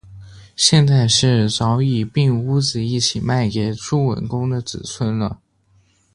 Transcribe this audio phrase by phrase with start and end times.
[0.55, 5.39] 现在是早已并屋子一起卖给朱文公的子孙了